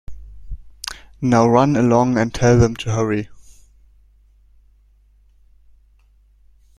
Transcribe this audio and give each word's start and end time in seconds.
Now 1.21 1.47
run 1.47 1.75
along, 1.75 2.17
and 2.17 2.33
tell 2.33 2.57
them 2.57 2.75
to 2.77 2.91
hurry. 2.91 3.29